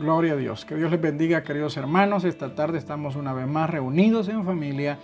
[0.00, 0.64] Gloria a Dios.
[0.64, 2.24] Que Dios les bendiga, queridos hermanos.
[2.24, 4.98] Esta tarde estamos una vez más reunidos en familia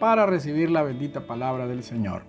[0.00, 2.22] para recibir la bendita palabra del Señor.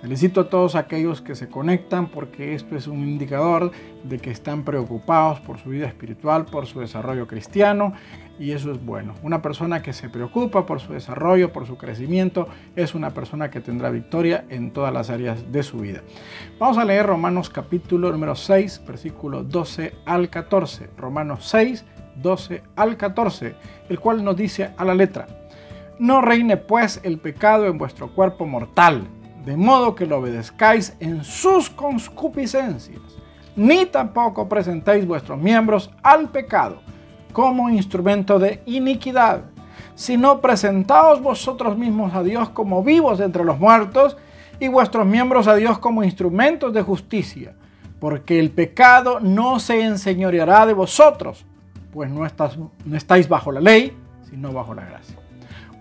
[0.00, 3.70] Felicito a todos aquellos que se conectan porque esto es un indicador
[4.02, 7.92] de que están preocupados por su vida espiritual, por su desarrollo cristiano
[8.38, 9.14] y eso es bueno.
[9.22, 13.60] Una persona que se preocupa por su desarrollo, por su crecimiento, es una persona que
[13.60, 16.02] tendrá victoria en todas las áreas de su vida.
[16.58, 20.90] Vamos a leer Romanos capítulo número 6, versículo 12 al 14.
[20.96, 21.84] Romanos 6,
[22.16, 23.54] 12 al 14,
[23.88, 25.26] el cual nos dice a la letra,
[25.98, 29.08] no reine pues el pecado en vuestro cuerpo mortal
[29.44, 33.00] de modo que lo obedezcáis en sus concupiscencias,
[33.56, 36.82] ni tampoco presentéis vuestros miembros al pecado
[37.38, 39.42] como instrumento de iniquidad,
[39.94, 44.16] sino presentaos vosotros mismos a Dios como vivos entre los muertos
[44.58, 47.54] y vuestros miembros a Dios como instrumentos de justicia,
[48.00, 51.46] porque el pecado no se enseñoreará de vosotros,
[51.92, 52.26] pues no,
[52.84, 53.96] no estáis bajo la ley,
[54.28, 55.14] sino bajo la gracia.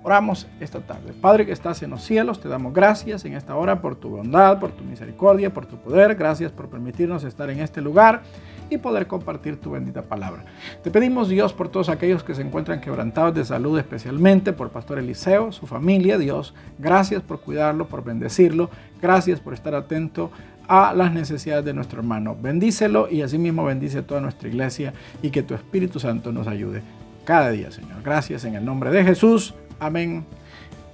[0.04, 1.12] Oramos esta tarde.
[1.12, 4.60] Padre que estás en los cielos, te damos gracias en esta hora por tu bondad,
[4.60, 6.14] por tu misericordia, por tu poder.
[6.14, 8.22] Gracias por permitirnos estar en este lugar
[8.70, 10.44] y poder compartir tu bendita palabra.
[10.84, 15.00] Te pedimos Dios por todos aquellos que se encuentran quebrantados de salud, especialmente por Pastor
[15.00, 16.18] Eliseo, su familia.
[16.18, 18.70] Dios, gracias por cuidarlo, por bendecirlo.
[19.02, 20.32] Gracias por estar atento
[20.68, 22.36] a las necesidades de nuestro hermano.
[22.40, 26.82] Bendícelo y asimismo bendice toda nuestra iglesia y que tu Espíritu Santo nos ayude
[27.26, 28.02] cada día, Señor.
[28.04, 29.54] Gracias en el nombre de Jesús.
[29.80, 30.26] Amén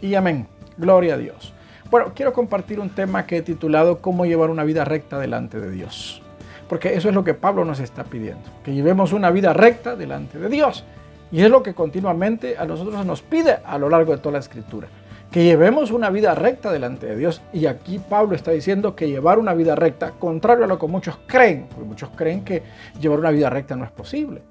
[0.01, 0.47] y amén.
[0.77, 1.53] Gloria a Dios.
[1.89, 5.69] Bueno, quiero compartir un tema que he titulado Cómo llevar una vida recta delante de
[5.69, 6.22] Dios.
[6.67, 10.39] Porque eso es lo que Pablo nos está pidiendo, que llevemos una vida recta delante
[10.39, 10.83] de Dios.
[11.31, 14.39] Y es lo que continuamente a nosotros nos pide a lo largo de toda la
[14.39, 14.87] escritura,
[15.31, 17.41] que llevemos una vida recta delante de Dios.
[17.51, 21.17] Y aquí Pablo está diciendo que llevar una vida recta, contrario a lo que muchos
[21.25, 22.63] creen, porque muchos creen que
[22.99, 24.41] llevar una vida recta no es posible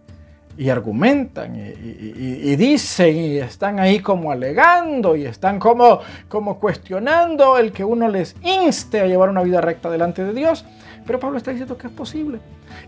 [0.56, 7.72] y argumentan y, dicen y están ahí como alegando y están como, como cuestionando el
[7.72, 10.64] que uno les inste a llevar una vida recta delante de Dios.
[11.06, 12.40] Pero Pablo está diciendo que es posible.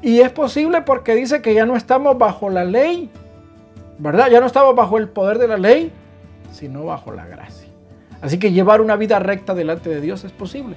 [0.03, 3.11] Y es posible porque dice que ya no estamos bajo la ley,
[3.99, 4.29] ¿verdad?
[4.31, 5.93] Ya no estamos bajo el poder de la ley,
[6.53, 7.69] sino bajo la gracia.
[8.23, 10.77] Así que llevar una vida recta delante de Dios es posible.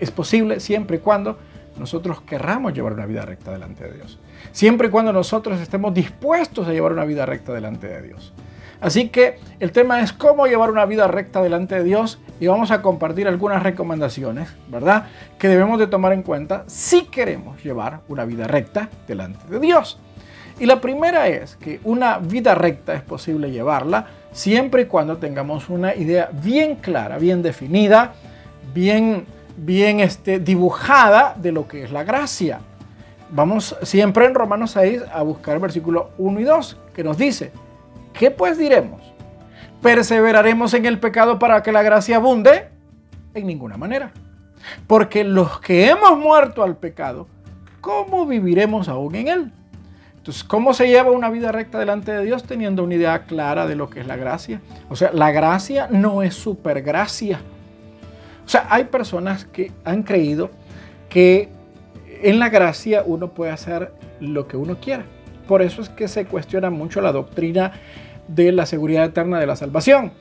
[0.00, 1.38] Es posible siempre y cuando
[1.78, 4.18] nosotros querramos llevar una vida recta delante de Dios.
[4.52, 8.32] Siempre y cuando nosotros estemos dispuestos a llevar una vida recta delante de Dios.
[8.82, 12.70] Así que el tema es cómo llevar una vida recta delante de Dios y vamos
[12.70, 15.06] a compartir algunas recomendaciones, ¿verdad?
[15.38, 19.98] Que debemos de tomar en cuenta si queremos llevar una vida recta delante de Dios.
[20.58, 25.70] Y la primera es que una vida recta es posible llevarla siempre y cuando tengamos
[25.70, 28.12] una idea bien clara, bien definida,
[28.74, 29.24] bien
[29.56, 32.60] bien este, dibujada de lo que es la gracia.
[33.30, 37.52] Vamos siempre en Romanos 6 a buscar el versículo 1 y 2, que nos dice,
[38.12, 39.00] ¿qué pues diremos?
[39.80, 42.68] ¿Perseveraremos en el pecado para que la gracia abunde?
[43.34, 44.12] En ninguna manera.
[44.86, 47.26] Porque los que hemos muerto al pecado,
[47.80, 49.52] ¿cómo viviremos aún en él?
[50.16, 53.74] Entonces, ¿cómo se lleva una vida recta delante de Dios teniendo una idea clara de
[53.74, 54.60] lo que es la gracia?
[54.88, 57.40] O sea, la gracia no es supergracia.
[58.46, 60.50] O sea, hay personas que han creído
[61.08, 61.48] que
[62.22, 65.04] en la gracia uno puede hacer lo que uno quiera.
[65.46, 67.72] Por eso es que se cuestiona mucho la doctrina
[68.28, 70.12] de la seguridad eterna de la salvación.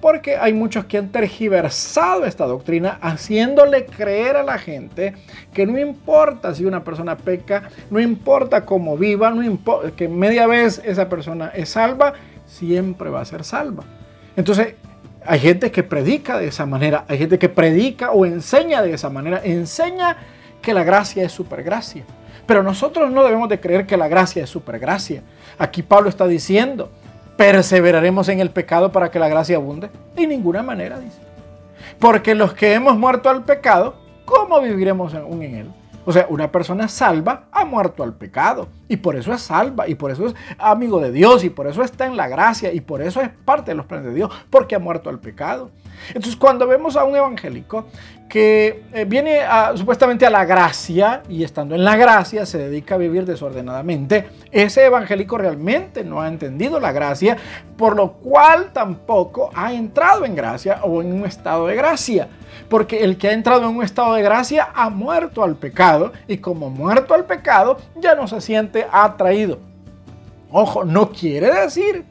[0.00, 5.14] Porque hay muchos que han tergiversado esta doctrina haciéndole creer a la gente
[5.54, 9.58] que no importa si una persona peca, no importa cómo viva, no
[9.94, 12.14] que media vez esa persona es salva,
[12.46, 13.84] siempre va a ser salva.
[14.36, 14.74] Entonces,
[15.24, 19.08] hay gente que predica de esa manera, hay gente que predica o enseña de esa
[19.08, 20.16] manera, enseña
[20.60, 22.04] que la gracia es supergracia.
[22.46, 25.22] Pero nosotros no debemos de creer que la gracia es supergracia.
[25.58, 26.90] Aquí Pablo está diciendo,
[27.36, 29.90] perseveraremos en el pecado para que la gracia abunde.
[30.14, 31.18] De ninguna manera, dice.
[31.98, 33.94] Porque los que hemos muerto al pecado,
[34.24, 35.70] ¿cómo viviremos aún en él?
[36.04, 39.94] O sea, una persona salva ha muerto al pecado y por eso es salva y
[39.94, 43.02] por eso es amigo de Dios y por eso está en la gracia y por
[43.02, 45.70] eso es parte de los planes de Dios porque ha muerto al pecado.
[46.08, 47.86] Entonces cuando vemos a un evangélico
[48.32, 49.40] que eh, viene
[49.74, 54.86] supuestamente a la gracia y estando en la gracia se dedica a vivir desordenadamente, ese
[54.86, 57.36] evangélico realmente no ha entendido la gracia,
[57.76, 62.28] por lo cual tampoco ha entrado en gracia o en un estado de gracia.
[62.70, 66.38] Porque el que ha entrado en un estado de gracia ha muerto al pecado y
[66.38, 69.58] como muerto al pecado ya no se siente atraído.
[70.50, 72.06] Ojo, no quiere decir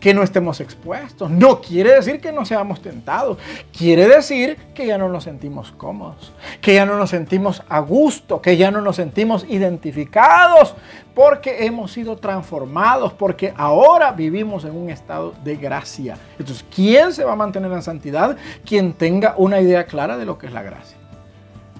[0.00, 1.30] que no estemos expuestos.
[1.30, 3.38] No quiere decir que no seamos tentados.
[3.76, 8.40] Quiere decir que ya no nos sentimos cómodos, que ya no nos sentimos a gusto,
[8.40, 10.74] que ya no nos sentimos identificados,
[11.14, 16.16] porque hemos sido transformados, porque ahora vivimos en un estado de gracia.
[16.38, 18.36] Entonces, ¿quién se va a mantener en santidad?
[18.64, 20.96] Quien tenga una idea clara de lo que es la gracia.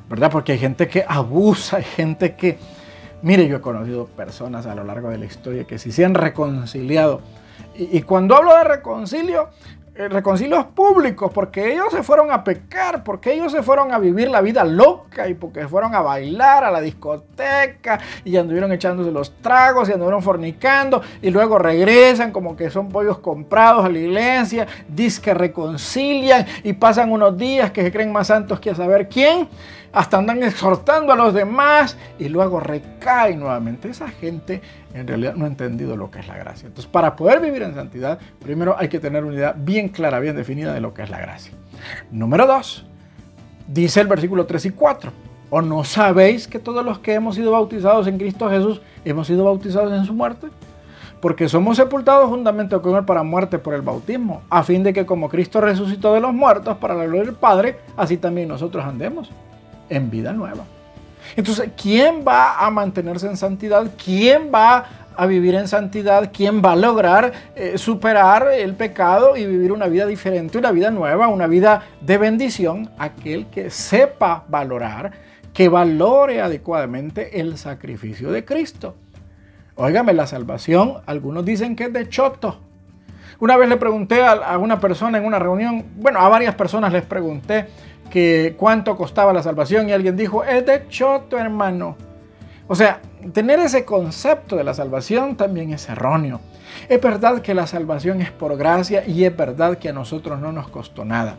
[0.09, 0.31] ¿Verdad?
[0.31, 2.59] Porque hay gente que abusa, hay gente que...
[3.20, 6.15] Mire, yo he conocido personas a lo largo de la historia que si se han
[6.15, 7.20] reconciliado
[7.75, 9.50] y, cuando hablo de reconcilio,
[9.94, 14.31] eh, reconcilios públicos, porque ellos se fueron a pecar, porque ellos se fueron a vivir
[14.31, 19.32] la vida loca y porque fueron a bailar a la discoteca y anduvieron echándose los
[19.43, 24.69] tragos y anduvieron fornicando y luego regresan como que son pollos comprados a la iglesia,
[24.88, 29.08] dicen que reconcilian y pasan unos días que se creen más santos que a saber
[29.08, 29.49] quién
[29.93, 33.88] hasta andan exhortando a los demás y luego recae nuevamente.
[33.88, 34.61] Esa gente
[34.94, 36.67] en realidad no ha entendido lo que es la gracia.
[36.67, 40.37] Entonces, para poder vivir en santidad, primero hay que tener una idea bien clara, bien
[40.37, 41.52] definida de lo que es la gracia.
[42.11, 42.87] Número dos,
[43.67, 45.12] dice el versículo 3 y 4.
[45.50, 49.44] ¿O no sabéis que todos los que hemos sido bautizados en Cristo Jesús hemos sido
[49.44, 50.49] bautizados en su muerte?
[51.23, 55.06] Porque somos sepultados juntamente con Él para muerte por el bautismo, a fin de que
[55.06, 59.32] como Cristo resucitó de los muertos para la gloria del Padre, así también nosotros andemos
[59.88, 60.64] en vida nueva.
[61.37, 63.90] Entonces, ¿quién va a mantenerse en santidad?
[64.02, 64.85] ¿Quién va
[65.17, 66.31] a vivir en santidad?
[66.32, 70.90] ¿Quién va a lograr eh, superar el pecado y vivir una vida diferente, una vida
[70.90, 72.90] nueva, una vida de bendición?
[72.99, 75.12] Aquel que sepa valorar,
[75.52, 78.94] que valore adecuadamente el sacrificio de Cristo.
[79.75, 82.61] Óigame, la salvación, algunos dicen que es de choto.
[83.41, 87.05] Una vez le pregunté a una persona en una reunión, bueno, a varias personas les
[87.05, 87.69] pregunté,
[88.10, 91.96] que cuánto costaba la salvación y alguien dijo, es de choto, hermano.
[92.66, 93.00] O sea,
[93.32, 96.40] tener ese concepto de la salvación también es erróneo.
[96.88, 100.53] Es verdad que la salvación es por gracia y es verdad que a nosotros no
[100.53, 101.37] nos costó nada.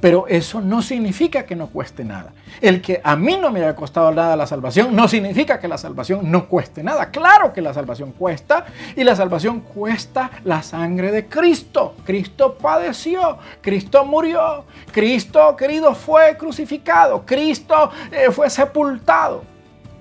[0.00, 2.32] Pero eso no significa que no cueste nada.
[2.60, 5.78] El que a mí no me haya costado nada la salvación no significa que la
[5.78, 7.10] salvación no cueste nada.
[7.10, 8.66] Claro que la salvación cuesta
[8.96, 11.94] y la salvación cuesta la sangre de Cristo.
[12.04, 19.54] Cristo padeció, Cristo murió, Cristo querido fue crucificado, Cristo eh, fue sepultado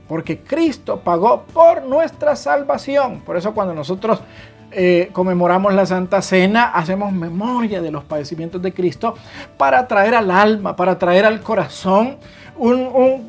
[0.07, 3.21] porque Cristo pagó por nuestra salvación.
[3.21, 4.21] Por eso cuando nosotros
[4.75, 9.15] eh, conmemoramos la Santa Cena, hacemos memoria de los padecimientos de Cristo
[9.57, 12.17] para traer al alma, para traer al corazón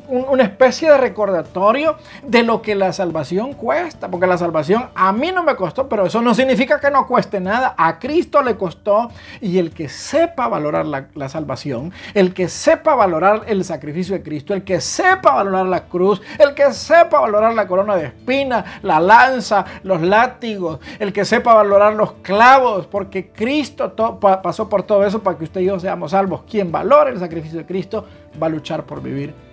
[0.07, 5.31] una especie de recordatorio de lo que la salvación cuesta, porque la salvación a mí
[5.31, 9.09] no me costó, pero eso no significa que no cueste nada, a Cristo le costó
[9.41, 14.53] y el que sepa valorar la, salvación, el que sepa valorar el sacrificio de Cristo,
[14.53, 18.99] el que sepa valorar la cruz, el que sepa valorar la corona de espinas, la
[18.99, 25.21] lanza, los látigos, el que sepa valorar los clavos, porque Cristo pasó por todo eso
[25.21, 26.41] para que usted y yo seamos salvos.
[26.49, 28.05] Quien valora el sacrificio de Cristo
[28.41, 29.44] va a luchar por vivir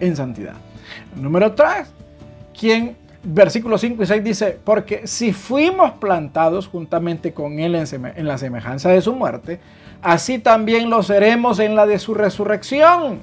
[0.00, 0.54] en santidad.
[1.14, 1.86] Número 3,
[2.58, 8.38] quien, versículos 5 y 6 dice, porque si fuimos plantados juntamente con Él en, la
[8.38, 9.60] semejanza de su muerte,
[10.02, 13.20] así también lo seremos en la de su resurrección.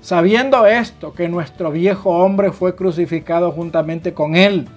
[0.00, 4.68] Sabiendo esto, que nuestro viejo hombre fue crucificado juntamente con Él,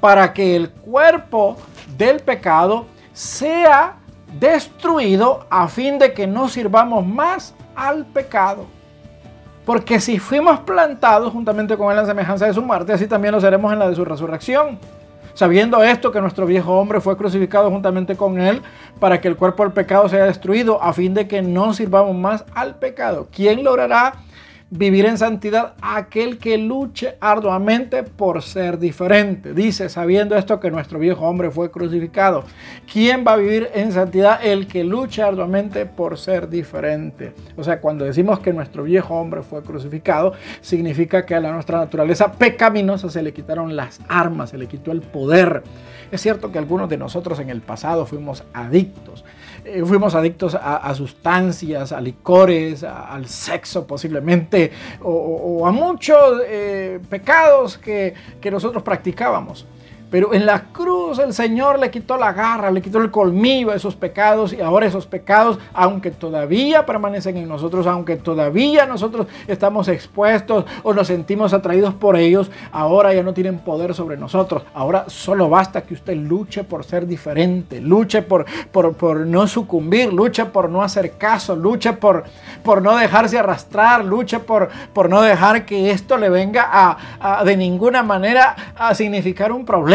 [0.00, 1.56] para que el cuerpo
[1.98, 3.96] del pecado sea
[4.40, 8.66] destruido a fin de que no sirvamos más al pecado.
[9.64, 13.32] Porque si fuimos plantados juntamente con él en la semejanza de su muerte, así también
[13.32, 14.78] lo seremos en la de su resurrección.
[15.34, 18.62] Sabiendo esto, que nuestro viejo hombre fue crucificado juntamente con él
[19.00, 22.44] para que el cuerpo del pecado sea destruido, a fin de que no sirvamos más
[22.54, 23.26] al pecado.
[23.34, 24.14] ¿Quién logrará
[24.76, 29.54] vivir en santidad aquel que luche arduamente por ser diferente.
[29.54, 32.42] Dice, sabiendo esto que nuestro viejo hombre fue crucificado.
[32.92, 34.44] ¿Quién va a vivir en santidad?
[34.44, 37.32] El que luche arduamente por ser diferente.
[37.56, 41.78] O sea, cuando decimos que nuestro viejo hombre fue crucificado, significa que a la nuestra
[41.78, 45.62] naturaleza pecaminosa se le quitaron las armas, se le quitó el poder.
[46.10, 49.24] Es cierto que algunos de nosotros en el pasado fuimos adictos
[49.64, 54.63] eh, fuimos adictos a, sustancias, a licores, al sexo posiblemente,
[55.00, 59.66] o, a muchos eh, pecados que, que nosotros practicábamos.
[60.10, 63.74] Pero en la cruz el Señor le quitó la garra, le quitó el colmillo a
[63.74, 69.88] esos pecados y ahora esos pecados, aunque todavía permanecen en nosotros, aunque todavía nosotros estamos
[69.88, 74.62] expuestos o nos sentimos atraídos por ellos, ahora ya no tienen poder sobre nosotros.
[74.74, 80.44] Ahora solo basta que usted luche por ser diferente, luche por, por, no sucumbir, luche
[80.44, 82.24] por no hacer caso, luche por,
[82.62, 87.56] por no dejarse arrastrar, luche por, por no dejar que esto le venga a de
[87.56, 89.93] ninguna manera a significar un problema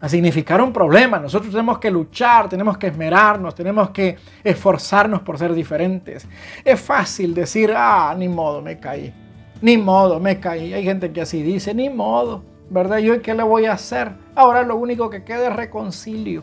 [0.00, 1.18] a significar un problema.
[1.18, 6.26] Nosotros tenemos que luchar, tenemos que esmerarnos, tenemos que esforzarnos por ser diferentes.
[6.64, 9.14] Es fácil decir, ah, ni modo, me caí.
[9.60, 10.74] Ni modo, me caí.
[10.74, 12.98] Hay gente que así dice, ni modo, ¿verdad?
[12.98, 14.10] ¿Yo qué le voy a hacer?
[14.34, 16.42] Ahora lo único que queda es reconcilio.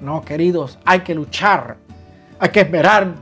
[0.00, 1.76] No, queridos, hay que luchar,
[2.38, 3.18] hay que esmerarnos,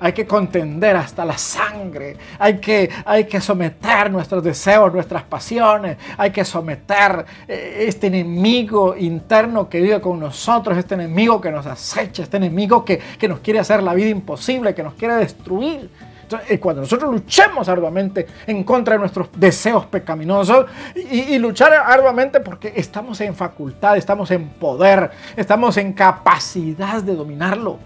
[0.00, 5.96] hay que contender hasta la sangre, hay que, hay que someter nuestros deseos, nuestras pasiones,
[6.16, 11.66] hay que someter eh, este enemigo interno que vive con nosotros, este enemigo que nos
[11.66, 15.90] acecha, este enemigo que, que nos quiere hacer la vida imposible, que nos quiere destruir.
[16.22, 21.72] Entonces, eh, cuando nosotros luchemos arduamente en contra de nuestros deseos pecaminosos y, y, luchar
[21.72, 27.78] arduamente porque estamos en facultad, estamos en poder, estamos en capacidad de dominarlo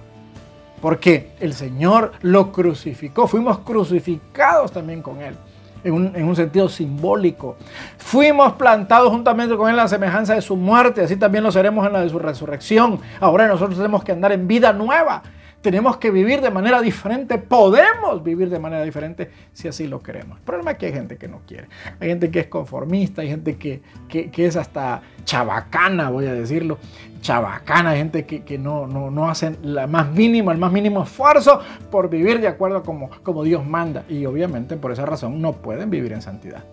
[0.81, 5.35] porque el Señor lo crucificó, fuimos crucificados también con Él.
[5.83, 7.57] En un, en un, sentido simbólico.
[7.97, 11.87] Fuimos plantados juntamente con Él en la semejanza de su muerte, así también lo seremos
[11.87, 13.01] en la de su resurrección.
[13.19, 15.23] Ahora nosotros tenemos que andar en vida nueva,
[15.63, 20.39] tenemos que vivir de manera diferente, podemos vivir de manera diferente si así lo queremos.
[20.39, 21.69] El problema es que hay gente que no quiere,
[22.01, 26.79] hay gente que es conformista, hay gente que, que, es hasta chabacana, voy a decirlo,
[27.21, 31.61] chabacana, gente que, que no, no, no, hacen la más mínima, el más mínimo esfuerzo
[31.91, 34.05] por vivir de acuerdo como, como Dios manda.
[34.09, 36.65] Y obviamente por esa razón no pueden vivir en santidad.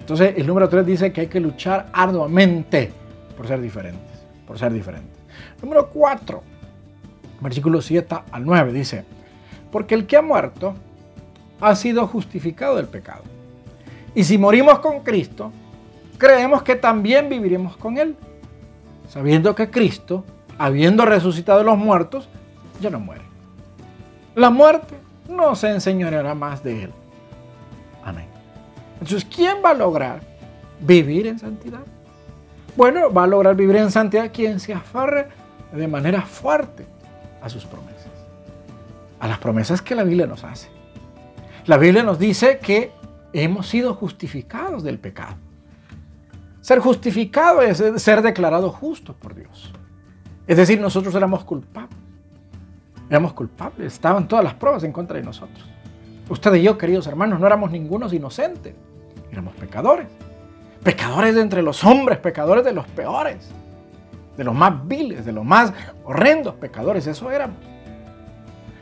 [0.00, 2.90] Entonces el número 3 dice que hay que luchar arduamente
[3.36, 5.16] por ser diferentes, por ser diferentes.
[5.62, 6.42] Número 4,
[7.42, 9.04] versículo 7 al 9 dice,
[9.70, 10.74] porque el que ha muerto
[11.60, 13.22] ha sido justificado del pecado.
[14.14, 15.52] Y si morimos con Cristo,
[16.18, 18.16] creemos que también viviremos con Él
[19.08, 20.24] sabiendo que Cristo,
[20.56, 22.30] habiendo resucitado los muertos,
[22.80, 23.24] ya no muere.
[24.34, 24.94] La muerte
[25.28, 26.90] no se enseñoreará más de Él.
[28.02, 28.24] Amén.
[28.94, 30.20] Entonces, ¿quién va a lograr
[30.80, 31.80] vivir en santidad?
[32.74, 35.28] Bueno, va a lograr vivir en santidad quien se afarre
[35.72, 36.86] de manera fuerte
[37.42, 38.10] a sus promesas.
[39.20, 40.68] A las promesas que la Biblia nos hace.
[41.66, 42.92] La Biblia nos dice que
[43.32, 45.36] hemos sido justificados del pecado.
[46.60, 49.72] Ser justificado es ser declarado justo por Dios.
[50.46, 51.98] Es decir, nosotros éramos culpables.
[53.08, 53.92] Éramos culpables.
[53.92, 55.68] Estaban todas las pruebas en contra de nosotros.
[56.28, 58.74] Usted y yo, queridos hermanos, no éramos ningunos inocentes.
[59.30, 60.06] Éramos pecadores.
[60.82, 63.50] Pecadores de entre los hombres, pecadores de los peores.
[64.36, 65.72] De los más viles, de los más
[66.04, 67.06] horrendos pecadores.
[67.06, 67.56] Eso éramos.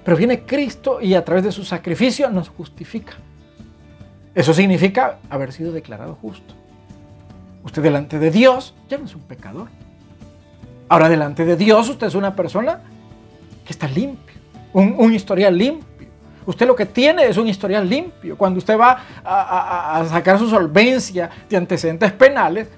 [0.04, 3.14] Pero viene Cristo y a través de su sacrificio nos justifica.
[4.35, 6.54] Eso significa haber sido declarado justo.
[7.64, 9.69] Usted delante de Dios ya no es un pecador.
[10.88, 12.80] Ahora delante de Dios usted es una persona
[13.64, 14.37] que está limpio,
[14.73, 16.09] un, historial limpio.
[16.47, 18.37] Usted lo que tiene es un historial limpio.
[18.37, 22.69] Cuando usted va a, sacar su solvencia de antecedentes penales,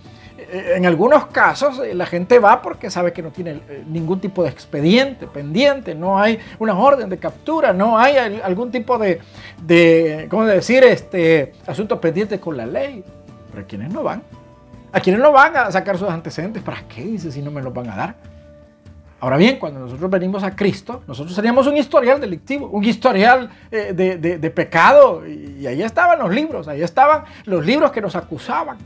[0.52, 4.42] en algunos casos eh, la gente va porque sabe que no tiene eh, ningún tipo
[4.42, 9.20] de expediente pendiente, no hay una orden de captura, no hay algún tipo de,
[9.62, 13.02] de ¿cómo decir?, este, asunto pendiente con la ley.
[13.50, 14.22] Pero quienes no van,
[14.92, 16.62] ¿A quienes no van a sacar sus antecedentes?
[16.62, 18.14] ¿Para qué dice si no me los van a dar?
[19.20, 23.92] Ahora bien, cuando nosotros venimos a Cristo, nosotros teníamos un historial delictivo, un historial eh,
[23.94, 28.76] de, pecado, y, ahí estaban los libros, ahí estaban los libros que nos acusaban.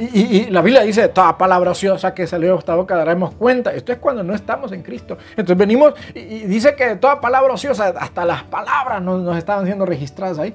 [0.00, 3.74] Y, la Biblia dice, toda palabra ociosa que salió de esta boca daremos cuenta.
[3.74, 5.18] Esto es cuando no estamos en Cristo.
[5.30, 9.84] Entonces venimos y, dice que toda palabra ociosa, hasta las palabras nos, nos estaban siendo
[9.84, 10.54] registradas ahí.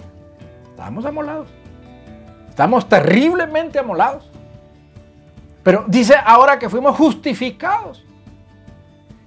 [0.69, 1.49] Estábamos amolados.
[2.49, 4.29] Estamos terriblemente amolados.
[5.61, 8.05] Pero dice ahora que fuimos justificados.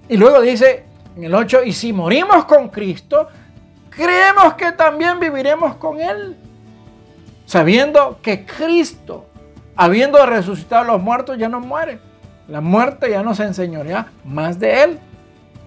[0.08, 0.84] Y luego dice
[1.16, 3.28] en el 8, y si morimos con Cristo,
[3.90, 6.36] creemos que también viviremos con Él.
[7.46, 9.25] Sabiendo que Cristo,
[9.76, 12.00] habiendo resucitado a los muertos, ya no muere.
[12.48, 14.98] La muerte ya no se enseñorea más de Él.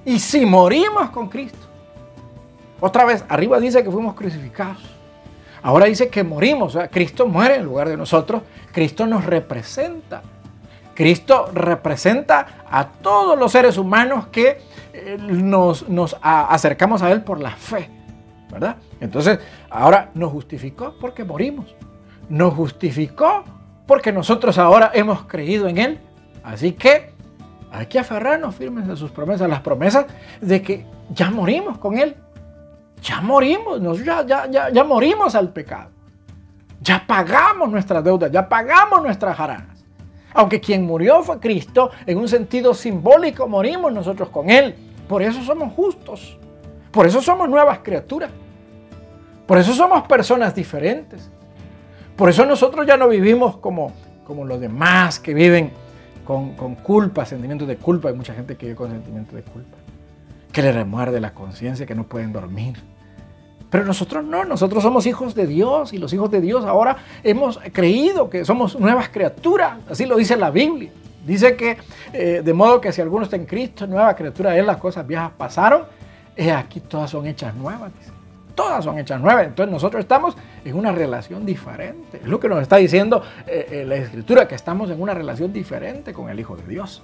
[0.05, 1.67] Y si morimos con Cristo.
[2.79, 4.81] Otra vez, arriba dice que fuimos crucificados.
[5.61, 6.75] Ahora dice que morimos.
[6.75, 8.41] O sea, Cristo muere en lugar de nosotros.
[8.71, 10.21] Cristo nos representa.
[10.95, 14.61] Cristo representa a todos los seres humanos que
[14.93, 15.85] eh, nos,
[16.21, 17.89] acercamos a Él por la fe,
[18.51, 18.75] ¿verdad?
[18.99, 19.39] Entonces,
[19.69, 21.73] ahora nos justificó porque morimos.
[22.27, 23.43] Nos justificó
[23.89, 25.99] porque nosotros ahora hemos creído en Él.
[26.43, 27.11] Así que
[27.71, 30.05] hay que aferrarnos firmes a sus promesas, las promesas
[30.39, 32.15] de que ya morimos con Él.
[33.01, 35.89] Ya morimos, ya, ya, ya, ya morimos al pecado.
[36.81, 39.83] Ya pagamos nuestras deudas, ya pagamos nuestras jaranas.
[40.35, 44.75] Aunque quien murió fue Cristo, en un sentido simbólico morimos nosotros con Él.
[45.07, 46.37] Por eso somos justos.
[46.91, 48.29] Por eso somos nuevas criaturas.
[49.47, 51.31] Por eso somos personas diferentes.
[52.19, 53.93] Por eso nosotros ya no vivimos como,
[54.25, 55.71] como los demás que viven
[56.25, 58.09] con, con culpa, sentimientos de culpa.
[58.09, 59.77] Hay mucha gente que vive con sentimientos de culpa.
[60.51, 62.75] Que le remuerde la conciencia, que no pueden dormir.
[63.69, 67.57] Pero nosotros no, nosotros somos hijos de Dios y los hijos de Dios ahora hemos
[67.71, 69.77] creído que somos nuevas criaturas.
[69.89, 70.91] Así lo dice la Biblia.
[71.25, 71.77] Dice que
[72.11, 75.31] eh, de modo que si alguno está en Cristo, nueva criatura es, las cosas viejas
[75.37, 75.83] pasaron,
[76.35, 77.93] es aquí todas son hechas nuevas.
[77.97, 78.18] Dice.
[78.59, 79.47] Todas son hechas nuevas.
[79.47, 80.35] Entonces nosotros estamos
[80.65, 82.17] en una relación diferente.
[82.17, 85.53] Es lo que nos está diciendo eh, eh, la Escritura, que estamos en una relación
[85.53, 87.01] diferente con el Hijo de Dios.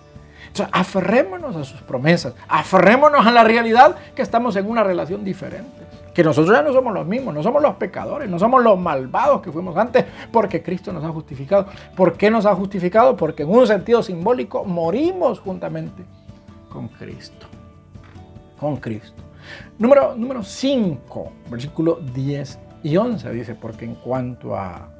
[0.47, 5.85] Entonces, aferrémonos a sus promesas, aferrémonos a la realidad que estamos en una relación diferente
[6.13, 9.41] que nosotros ya no somos los mismos, no somos los pecadores, no somos los malvados
[9.41, 11.67] que fuimos antes, porque Cristo nos ha justificado.
[11.95, 13.17] ¿Por qué nos ha justificado?
[13.17, 16.03] Porque en un sentido simbólico morimos juntamente
[16.69, 17.47] con Cristo.
[18.57, 19.25] Con Cristo.
[19.77, 24.91] Número 5, versículo 10 y 11 dice, porque en cuanto a...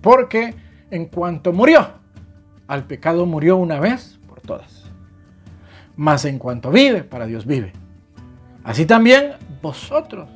[0.00, 0.54] Porque
[0.90, 1.88] en cuanto murió,
[2.68, 4.84] al pecado murió una vez por todas.
[5.96, 7.72] Mas en cuanto vive, para Dios vive.
[8.62, 10.28] Así también vosotros,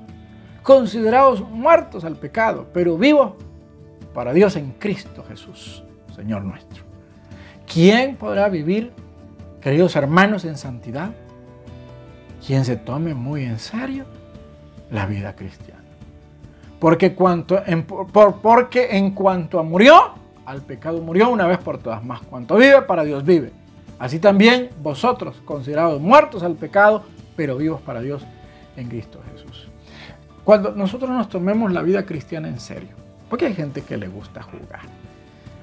[0.62, 3.34] considerados muertos al pecado, pero vivos
[4.12, 5.84] para Dios en Cristo Jesús,
[6.14, 6.82] Señor nuestro.
[7.72, 8.92] ¿Quién podrá vivir,
[9.60, 11.10] queridos hermanos, en santidad?
[12.46, 14.04] Quien se tome muy en serio
[14.90, 15.82] la vida cristiana.
[16.78, 17.14] Porque,
[17.66, 20.14] en, porque en cuanto murió,
[20.46, 23.52] al pecado murió una vez por todas, más cuanto vive, para Dios vive.
[23.98, 27.02] Así también vosotros, considerados muertos al pecado,
[27.36, 28.24] pero vivos para Dios
[28.76, 29.68] en Cristo Jesús.
[30.44, 32.90] Cuando nosotros nos tomemos la vida cristiana en serio,
[33.28, 34.80] porque hay gente que le gusta jugar,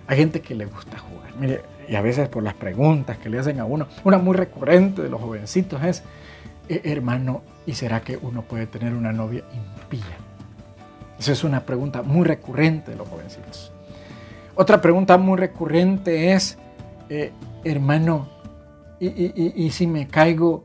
[0.08, 1.32] hay gente que le gusta jugar.
[1.40, 5.02] Mire, y a veces por las preguntas que le hacen a uno, una muy recurrente
[5.02, 6.04] de los jovencitos es,
[6.70, 10.18] eh, hermano, ¿y será que uno puede tener una novia impía?
[11.20, 13.72] Esa es una pregunta muy recurrente de los jovencitos.
[14.56, 16.58] Otra pregunta muy recurrente es,
[17.10, 17.32] eh,
[17.64, 18.30] hermano,
[19.00, 20.64] y, si me caigo,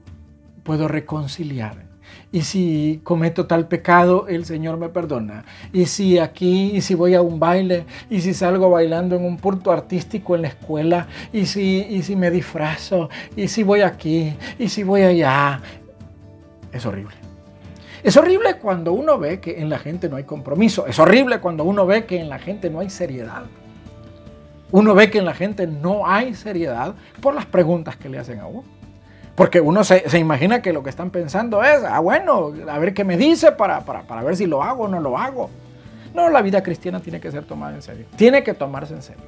[0.63, 1.91] puedo reconciliar?
[2.33, 5.45] y si cometo tal pecado, el Señor me perdona.
[5.73, 9.37] Y si aquí, y si voy a un baile, y si salgo bailando en un
[9.37, 14.35] punto artístico en la escuela, y si, y si me disfrazo, y si voy aquí,
[14.59, 15.61] y si voy allá.
[16.73, 17.15] Es horrible.
[18.03, 20.87] Es horrible cuando uno ve que en la gente no hay compromiso.
[20.87, 23.45] Es horrible cuando uno ve que en la gente no hay seriedad.
[24.73, 28.41] Uno ve que en la gente no hay seriedad por las preguntas que le hacen
[28.41, 28.65] a uno.
[29.35, 33.05] Porque uno se, imagina que lo que están pensando es, ah, bueno, a ver qué
[33.05, 35.51] me dice para, para, ver si lo hago o no lo hago.
[36.15, 38.07] No, la vida cristiana tiene que ser tomada en serio.
[38.17, 39.23] Tiene que tomarse en serio.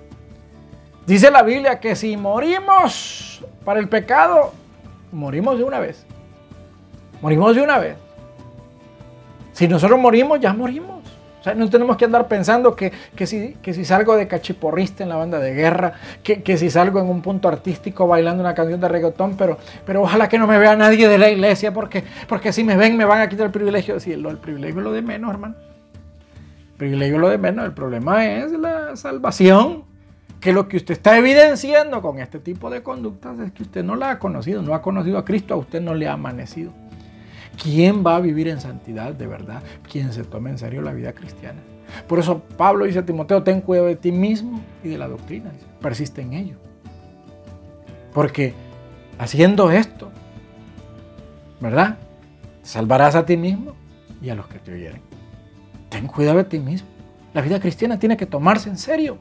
[1.06, 4.52] Dice la Biblia que si morimos para el pecado,
[5.12, 6.04] morimos de una vez.
[7.22, 7.96] Morimos de una vez.
[9.52, 11.02] Si nosotros morimos, ya morimos.
[11.40, 12.92] O sea, no tenemos que andar pensando que,
[13.26, 17.20] si, si, salgo de cachiporrista en la banda de guerra, que, si salgo en un
[17.20, 21.08] punto artístico bailando una canción de reggaetón, pero, pero ojalá que no me vea nadie
[21.08, 23.98] de la iglesia, porque, porque si me ven me van a quitar el privilegio.
[23.98, 25.56] Sí, el privilegio es lo de menos, hermano.
[26.72, 27.64] El privilegio es lo de menos.
[27.64, 29.84] El problema es la salvación.
[30.40, 33.94] Que lo que usted está evidenciando con este tipo de conductas es que usted no
[33.94, 36.72] la ha conocido, no ha conocido a Cristo, a usted no le ha amanecido.
[37.60, 39.62] ¿Quién va a vivir en santidad de verdad?
[39.90, 41.60] Quien se tome en serio la vida cristiana.
[42.06, 45.50] Por eso Pablo dice a Timoteo, ten cuidado de ti mismo y de la doctrina.
[45.80, 46.56] Persiste en ello.
[48.12, 48.54] Porque
[49.18, 50.10] haciendo esto,
[51.60, 51.98] ¿verdad?
[52.62, 53.74] Salvarás a ti mismo
[54.20, 55.02] y a los que te oyeren.
[55.88, 56.88] Ten cuidado de ti mismo.
[57.34, 59.18] La vida cristiana tiene que tomarse en serio.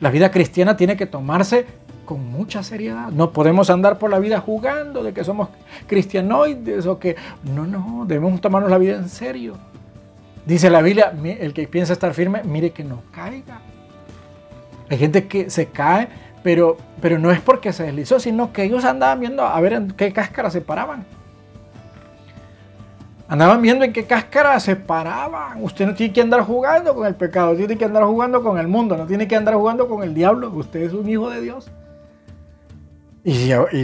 [0.00, 1.66] La vida cristiana tiene que tomarse
[2.06, 3.10] con mucha seriedad.
[3.10, 5.50] No podemos andar por la vida jugando de que somos
[5.86, 7.16] cristianoides o que...
[7.42, 9.58] No, no, debemos tomarnos la vida en serio.
[10.46, 13.60] Dice la Biblia, el que piensa estar firme, mire que no caiga.
[14.88, 16.08] Hay gente que se cae,
[16.42, 19.90] pero, pero no es porque se deslizó, sino que ellos andaban viendo a ver en
[19.90, 21.04] qué cáscara se paraban.
[23.28, 25.60] Andaban viendo en qué cáscara se paraban.
[25.60, 28.68] Usted no tiene que andar jugando con el pecado, tiene que andar jugando con el
[28.68, 30.50] mundo, no tiene que andar jugando con el diablo.
[30.50, 31.68] Usted es un hijo de Dios.
[33.26, 33.34] Y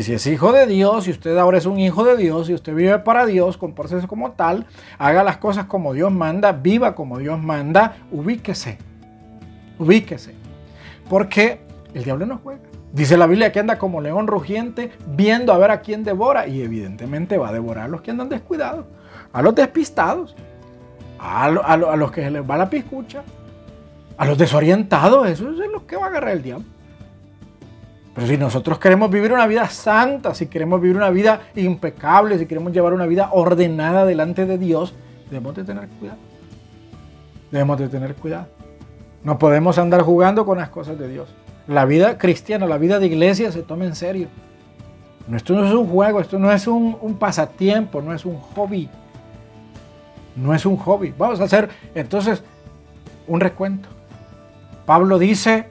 [0.04, 2.76] si, es hijo de Dios, y usted ahora es un hijo de Dios, y usted
[2.76, 4.66] vive para Dios, compórtese como tal,
[4.98, 8.78] haga las cosas como Dios manda, viva como Dios manda, ubíquese.
[9.80, 10.36] Ubíquese.
[11.10, 11.58] Porque
[11.92, 12.60] el diablo no juega.
[12.92, 16.62] Dice la Biblia que anda como león rugiente, viendo a ver a quién devora, y
[16.62, 18.86] evidentemente va a devorar a los que andan descuidados,
[19.32, 20.36] a los despistados,
[21.18, 23.24] a, a los que se les va la piscucha,
[24.16, 26.71] a los desorientados, eso es lo que va a agarrar el diablo.
[28.14, 32.46] Pero si nosotros queremos vivir una vida santa, si queremos vivir una vida impecable, si
[32.46, 34.94] queremos llevar una vida ordenada delante de Dios,
[35.30, 36.18] debemos de tener cuidado.
[37.50, 38.48] Debemos de tener cuidado.
[39.24, 41.28] No podemos andar jugando con las cosas de Dios.
[41.66, 44.28] La vida cristiana, la vida de iglesia se toma en serio.
[45.34, 48.90] Esto no es un juego, esto no es un, un pasatiempo, no es un hobby.
[50.36, 51.14] No es un hobby.
[51.16, 52.42] Vamos a hacer entonces
[53.26, 53.88] un recuento.
[54.84, 55.70] Pablo dice,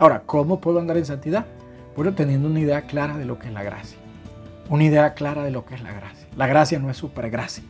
[0.00, 1.44] Ahora, ¿cómo puedo andar en santidad?
[1.94, 3.98] Bueno, teniendo una idea clara de lo que es la gracia.
[4.70, 6.26] Una idea clara de lo que es la gracia.
[6.38, 7.62] La gracia no es supergracia.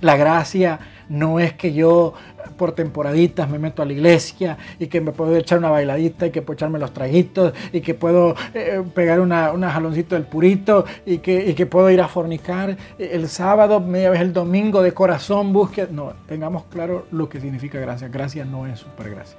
[0.00, 2.14] La gracia no es que yo
[2.56, 6.30] por temporaditas me meto a la iglesia y que me puedo echar una bailadita y
[6.30, 11.18] que puedo echarme los traguitos y que puedo eh, pegar una, jaloncito del purito y
[11.18, 15.88] que, que puedo ir a fornicar el sábado, media vez el domingo de corazón, busque.
[15.90, 18.06] No, tengamos claro lo que significa gracia.
[18.06, 19.36] Gracia no es supergracia.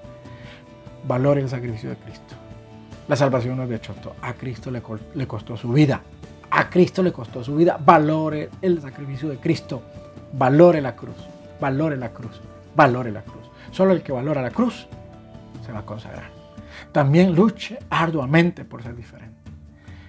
[1.07, 2.35] Valore el sacrificio de Cristo.
[3.07, 4.15] La salvación no es de choto.
[4.21, 4.81] A Cristo le,
[5.15, 6.01] le costó su vida.
[6.51, 7.79] A Cristo le costó su vida.
[7.83, 9.81] Valore el sacrificio de Cristo
[10.33, 11.15] valore la cruz,
[11.59, 12.41] valore la cruz,
[12.75, 13.49] valore la cruz.
[13.71, 14.87] Solo el que valora la cruz
[15.65, 16.31] se va a consagrar.
[16.91, 19.37] También luche arduamente por ser diferente.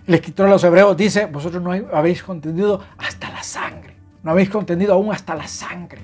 [0.07, 4.51] El escritor de los Hebreos dice, vosotros no habéis contendido hasta la sangre, no habéis
[4.51, 6.03] contendido aún hasta la sangre.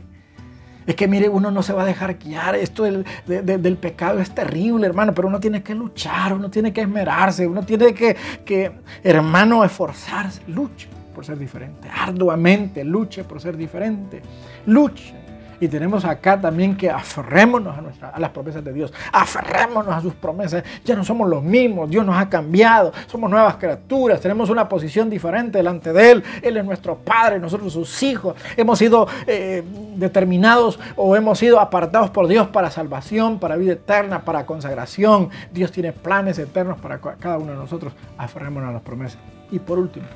[0.87, 2.55] Es que mire, uno no se va a dejar guiar.
[2.55, 6.83] Esto del, del, pecado es terrible, hermano, pero uno tiene que luchar, uno tiene que
[6.83, 8.73] esmerarse, uno tiene que, que
[9.03, 10.43] hermano, esforzarse.
[10.47, 14.21] Luche por ser diferente, arduamente luche por ser diferente,
[14.67, 15.26] luche.
[15.61, 20.15] Y tenemos acá también que aferrémonos a, a las promesas de Dios, aferrémonos a sus
[20.15, 20.65] promesas.
[20.85, 25.09] Ya no somos los mismos, Dios nos ha cambiado, somos nuevas criaturas, tenemos una posición
[25.11, 26.25] diferente delante de Él.
[26.43, 28.37] Él es nuestro Padre, nosotros sus hijos.
[28.57, 29.63] Hemos sido eh,
[29.97, 35.31] determinados o hemos sido apartados por Dios para salvación, para vida eterna, para consagración.
[35.53, 37.93] Dios tiene planes eternos para cada uno de nosotros.
[38.19, 39.19] Aferrémonos a las promesas.
[39.51, 40.07] Y por último,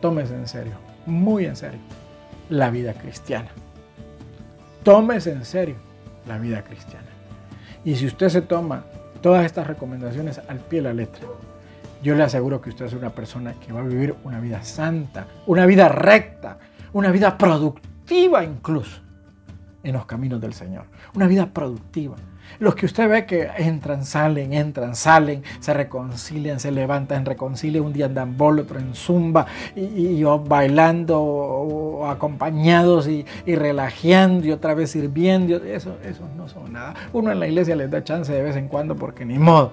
[0.00, 0.74] tómese en serio,
[1.06, 1.80] muy en serio,
[2.48, 3.48] la vida cristiana.
[4.82, 5.76] Tómese en serio
[6.26, 7.06] la vida cristiana.
[7.84, 8.84] Y si usted se toma
[9.20, 11.26] todas estas recomendaciones al pie de la letra,
[12.02, 15.26] yo le aseguro que usted es una persona que va a vivir una vida santa,
[15.46, 16.58] una vida recta,
[16.92, 19.07] una vida productiva incluso
[19.88, 20.84] en los caminos del Señor.
[21.14, 22.16] Una vida productiva.
[22.58, 27.92] Los que usted ve que entran, salen, entran, salen, se reconcilian, se levantan, reconcilian, un
[27.92, 29.46] día andan bolo, otro en zumba,
[29.76, 36.72] y, bailando o, acompañados y, y, relajeando y otra vez sirviendo, eso, eso no son
[36.72, 36.94] nada.
[37.12, 39.72] Uno en la iglesia les da chance de vez en cuando porque ni modo.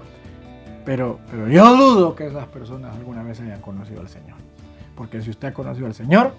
[0.86, 4.38] Pero, pero yo dudo que esas personas alguna vez hayan conocido al Señor.
[4.96, 6.34] Porque si usted ha conocido al Señor,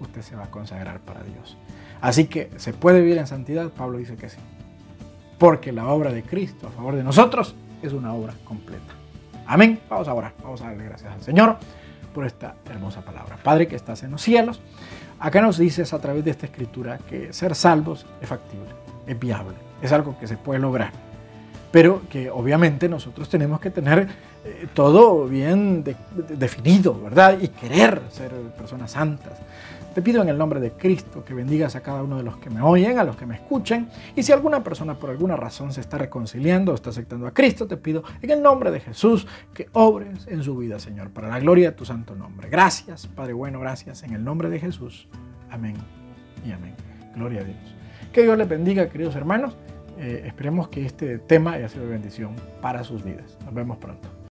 [0.00, 1.56] usted se va a consagrar para Dios.
[2.02, 3.70] Así que, ¿se puede vivir en santidad?
[3.70, 4.38] Pablo dice que sí
[5.42, 8.94] porque la obra de Cristo a favor de nosotros es una obra completa.
[9.44, 9.80] Amén.
[9.90, 10.34] Vamos a orar.
[10.40, 11.56] Vamos a darle gracias al Señor
[12.14, 13.36] por esta hermosa palabra.
[13.42, 14.60] Padre que estás en los cielos,
[15.18, 18.68] acá nos dices a través de esta escritura que ser salvos es factible,
[19.04, 20.92] es viable, es algo que se puede lograr,
[21.72, 24.06] pero que obviamente nosotros tenemos que tener
[24.44, 25.82] eh, todo bien
[26.28, 27.38] definido, ¿verdad?
[27.42, 29.40] Y querer ser personas santas.
[29.94, 32.48] Te pido en el nombre de Cristo que bendigas a cada uno de los que
[32.48, 33.88] me oyen, a los que me escuchen.
[34.16, 37.66] Y si alguna persona por alguna razón se está reconciliando o está aceptando a Cristo,
[37.66, 41.40] te pido en el nombre de Jesús que obres en su vida, Señor, para la
[41.40, 42.48] gloria de tu santo nombre.
[42.48, 45.08] Gracias, Padre bueno, gracias en el nombre de Jesús.
[45.50, 45.74] Amén
[46.46, 46.74] y amén.
[47.14, 47.58] Gloria a Dios.
[48.12, 49.56] Que Dios les bendiga, queridos hermanos.
[49.98, 53.36] Eh, esperemos que este tema haya sido de bendición para sus vidas.
[53.44, 54.12] Nos vemos pronto.